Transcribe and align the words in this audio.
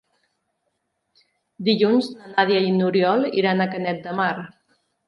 Dilluns 1.69 2.09
na 2.17 2.33
Nàdia 2.33 2.65
i 2.71 2.75
n'Oriol 2.81 3.31
iran 3.45 3.67
a 3.69 3.73
Canet 3.77 4.07
de 4.09 4.21
Mar. 4.23 4.35